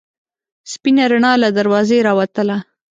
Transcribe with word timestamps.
سپینه 0.71 1.05
رڼا 1.11 1.33
له 1.43 1.49
دروازې 1.57 1.97
راوتله. 2.07 2.57